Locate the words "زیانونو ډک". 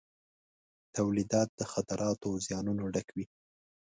2.45-3.07